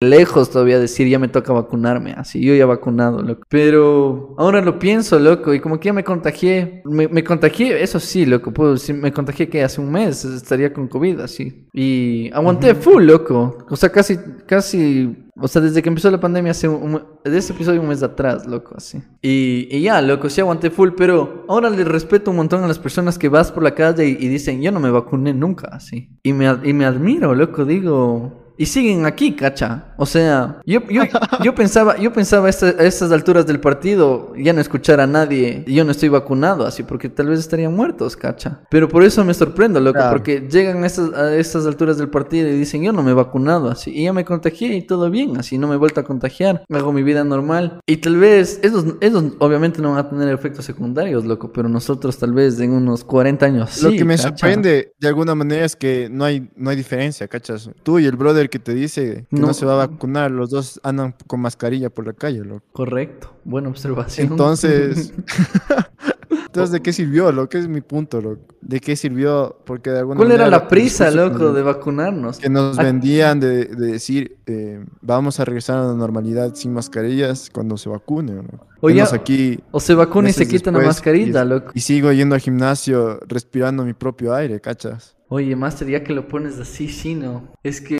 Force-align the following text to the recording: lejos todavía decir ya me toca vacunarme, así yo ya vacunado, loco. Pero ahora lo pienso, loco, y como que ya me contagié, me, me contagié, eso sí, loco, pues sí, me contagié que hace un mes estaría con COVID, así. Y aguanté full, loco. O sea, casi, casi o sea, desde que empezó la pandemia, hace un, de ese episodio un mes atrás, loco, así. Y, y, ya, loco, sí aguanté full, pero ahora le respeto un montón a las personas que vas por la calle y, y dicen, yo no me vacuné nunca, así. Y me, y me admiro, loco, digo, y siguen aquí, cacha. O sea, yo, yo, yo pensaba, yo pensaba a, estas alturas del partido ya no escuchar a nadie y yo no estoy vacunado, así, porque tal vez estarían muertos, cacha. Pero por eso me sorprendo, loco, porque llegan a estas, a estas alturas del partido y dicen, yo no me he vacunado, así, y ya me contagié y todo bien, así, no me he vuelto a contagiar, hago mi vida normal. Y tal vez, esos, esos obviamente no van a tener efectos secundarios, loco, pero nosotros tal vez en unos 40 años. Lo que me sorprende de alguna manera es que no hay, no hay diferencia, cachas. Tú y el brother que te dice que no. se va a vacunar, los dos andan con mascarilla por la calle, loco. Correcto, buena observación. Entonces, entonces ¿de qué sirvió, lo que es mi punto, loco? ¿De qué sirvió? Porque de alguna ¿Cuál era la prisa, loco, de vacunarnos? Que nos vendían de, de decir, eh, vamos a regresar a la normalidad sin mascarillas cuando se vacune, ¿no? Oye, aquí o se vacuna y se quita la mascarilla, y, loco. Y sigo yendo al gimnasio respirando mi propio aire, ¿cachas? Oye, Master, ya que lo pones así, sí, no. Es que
lejos 0.00 0.50
todavía 0.50 0.78
decir 0.78 1.08
ya 1.08 1.18
me 1.18 1.28
toca 1.28 1.52
vacunarme, 1.52 2.12
así 2.12 2.40
yo 2.40 2.54
ya 2.54 2.66
vacunado, 2.66 3.22
loco. 3.22 3.42
Pero 3.48 4.34
ahora 4.38 4.60
lo 4.60 4.78
pienso, 4.78 5.18
loco, 5.18 5.52
y 5.54 5.60
como 5.60 5.80
que 5.80 5.86
ya 5.86 5.92
me 5.92 6.04
contagié, 6.04 6.82
me, 6.84 7.08
me 7.08 7.24
contagié, 7.24 7.82
eso 7.82 7.98
sí, 7.98 8.24
loco, 8.24 8.52
pues 8.52 8.82
sí, 8.82 8.92
me 8.92 9.12
contagié 9.12 9.48
que 9.48 9.62
hace 9.62 9.80
un 9.80 9.90
mes 9.90 10.24
estaría 10.24 10.72
con 10.72 10.88
COVID, 10.88 11.20
así. 11.20 11.66
Y 11.72 12.30
aguanté 12.32 12.74
full, 12.74 13.04
loco. 13.04 13.58
O 13.68 13.76
sea, 13.76 13.90
casi, 13.90 14.18
casi 14.46 15.28
o 15.40 15.46
sea, 15.46 15.62
desde 15.62 15.82
que 15.82 15.88
empezó 15.88 16.10
la 16.10 16.20
pandemia, 16.20 16.50
hace 16.50 16.66
un, 16.68 17.00
de 17.24 17.38
ese 17.38 17.52
episodio 17.52 17.80
un 17.80 17.88
mes 17.88 18.02
atrás, 18.02 18.46
loco, 18.46 18.74
así. 18.76 19.00
Y, 19.22 19.68
y, 19.70 19.82
ya, 19.82 20.02
loco, 20.02 20.28
sí 20.28 20.40
aguanté 20.40 20.70
full, 20.70 20.90
pero 20.96 21.44
ahora 21.48 21.70
le 21.70 21.84
respeto 21.84 22.30
un 22.30 22.38
montón 22.38 22.64
a 22.64 22.68
las 22.68 22.78
personas 22.78 23.18
que 23.18 23.28
vas 23.28 23.52
por 23.52 23.62
la 23.62 23.74
calle 23.74 24.08
y, 24.08 24.16
y 24.18 24.28
dicen, 24.28 24.60
yo 24.60 24.72
no 24.72 24.80
me 24.80 24.90
vacuné 24.90 25.32
nunca, 25.34 25.68
así. 25.68 26.10
Y 26.24 26.32
me, 26.32 26.46
y 26.64 26.72
me 26.72 26.86
admiro, 26.86 27.34
loco, 27.34 27.64
digo, 27.64 28.37
y 28.58 28.66
siguen 28.66 29.06
aquí, 29.06 29.36
cacha. 29.36 29.84
O 29.96 30.04
sea, 30.04 30.60
yo, 30.66 30.80
yo, 30.88 31.02
yo 31.44 31.54
pensaba, 31.54 31.96
yo 31.96 32.12
pensaba 32.12 32.48
a, 32.48 32.50
estas 32.50 33.12
alturas 33.12 33.46
del 33.46 33.60
partido 33.60 34.32
ya 34.36 34.52
no 34.52 34.60
escuchar 34.60 35.00
a 35.00 35.06
nadie 35.06 35.62
y 35.66 35.74
yo 35.74 35.84
no 35.84 35.92
estoy 35.92 36.08
vacunado, 36.08 36.66
así, 36.66 36.82
porque 36.82 37.08
tal 37.08 37.28
vez 37.28 37.38
estarían 37.38 37.74
muertos, 37.74 38.16
cacha. 38.16 38.60
Pero 38.68 38.88
por 38.88 39.04
eso 39.04 39.24
me 39.24 39.32
sorprendo, 39.32 39.78
loco, 39.80 40.00
porque 40.10 40.48
llegan 40.50 40.82
a 40.82 40.86
estas, 40.86 41.12
a 41.14 41.36
estas 41.36 41.66
alturas 41.66 41.98
del 41.98 42.08
partido 42.08 42.48
y 42.48 42.52
dicen, 42.52 42.82
yo 42.82 42.92
no 42.92 43.02
me 43.02 43.12
he 43.12 43.14
vacunado, 43.14 43.70
así, 43.70 43.92
y 43.92 44.04
ya 44.04 44.12
me 44.12 44.24
contagié 44.24 44.74
y 44.74 44.82
todo 44.82 45.08
bien, 45.08 45.36
así, 45.36 45.56
no 45.56 45.68
me 45.68 45.74
he 45.74 45.78
vuelto 45.78 46.00
a 46.00 46.04
contagiar, 46.04 46.64
hago 46.68 46.92
mi 46.92 47.04
vida 47.04 47.22
normal. 47.22 47.80
Y 47.86 47.98
tal 47.98 48.16
vez, 48.16 48.58
esos, 48.62 48.84
esos 49.00 49.24
obviamente 49.38 49.80
no 49.80 49.92
van 49.92 50.04
a 50.04 50.08
tener 50.08 50.34
efectos 50.34 50.64
secundarios, 50.64 51.24
loco, 51.24 51.52
pero 51.52 51.68
nosotros 51.68 52.18
tal 52.18 52.32
vez 52.32 52.58
en 52.58 52.72
unos 52.72 53.04
40 53.04 53.46
años. 53.46 53.82
Lo 53.82 53.90
que 53.90 54.04
me 54.04 54.18
sorprende 54.18 54.92
de 54.98 55.08
alguna 55.08 55.36
manera 55.36 55.64
es 55.64 55.76
que 55.76 56.08
no 56.10 56.24
hay, 56.24 56.50
no 56.56 56.70
hay 56.70 56.76
diferencia, 56.76 57.28
cachas. 57.28 57.70
Tú 57.84 58.00
y 58.00 58.06
el 58.06 58.16
brother 58.16 58.47
que 58.48 58.58
te 58.58 58.74
dice 58.74 59.26
que 59.30 59.40
no. 59.40 59.54
se 59.54 59.64
va 59.64 59.74
a 59.74 59.86
vacunar, 59.86 60.30
los 60.30 60.50
dos 60.50 60.80
andan 60.82 61.14
con 61.26 61.40
mascarilla 61.40 61.90
por 61.90 62.06
la 62.06 62.12
calle, 62.12 62.44
loco. 62.44 62.64
Correcto, 62.72 63.34
buena 63.44 63.68
observación. 63.68 64.28
Entonces, 64.32 65.12
entonces 66.30 66.72
¿de 66.72 66.80
qué 66.80 66.92
sirvió, 66.92 67.32
lo 67.32 67.48
que 67.48 67.58
es 67.58 67.68
mi 67.68 67.80
punto, 67.80 68.20
loco? 68.20 68.42
¿De 68.60 68.80
qué 68.80 68.96
sirvió? 68.96 69.56
Porque 69.64 69.90
de 69.90 70.00
alguna 70.00 70.18
¿Cuál 70.18 70.32
era 70.32 70.48
la 70.48 70.68
prisa, 70.68 71.10
loco, 71.10 71.52
de 71.52 71.62
vacunarnos? 71.62 72.38
Que 72.38 72.48
nos 72.48 72.76
vendían 72.76 73.40
de, 73.40 73.66
de 73.66 73.92
decir, 73.92 74.36
eh, 74.46 74.84
vamos 75.00 75.40
a 75.40 75.44
regresar 75.44 75.78
a 75.78 75.84
la 75.84 75.94
normalidad 75.94 76.54
sin 76.54 76.72
mascarillas 76.72 77.50
cuando 77.52 77.76
se 77.76 77.88
vacune, 77.88 78.32
¿no? 78.32 78.68
Oye, 78.80 79.02
aquí 79.02 79.58
o 79.72 79.80
se 79.80 79.94
vacuna 79.94 80.30
y 80.30 80.32
se 80.32 80.46
quita 80.46 80.70
la 80.70 80.80
mascarilla, 80.80 81.42
y, 81.42 81.48
loco. 81.48 81.72
Y 81.74 81.80
sigo 81.80 82.12
yendo 82.12 82.34
al 82.34 82.40
gimnasio 82.40 83.18
respirando 83.26 83.84
mi 83.84 83.92
propio 83.92 84.34
aire, 84.34 84.60
¿cachas? 84.60 85.16
Oye, 85.30 85.54
Master, 85.56 85.88
ya 85.88 86.02
que 86.02 86.14
lo 86.14 86.26
pones 86.26 86.58
así, 86.58 86.88
sí, 86.88 87.14
no. 87.14 87.52
Es 87.62 87.82
que 87.82 87.96